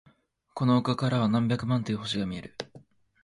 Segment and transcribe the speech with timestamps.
[0.55, 2.55] この丘からは何百万という星が見える。